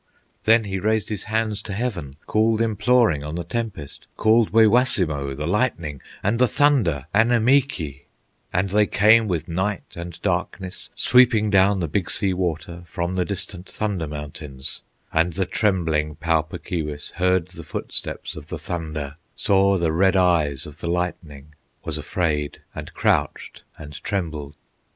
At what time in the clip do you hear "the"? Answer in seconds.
3.35-3.43, 5.35-5.45, 6.39-6.47, 11.81-11.87, 13.13-13.25, 15.33-15.45, 17.49-17.63, 18.47-18.57, 19.77-19.91, 20.79-20.89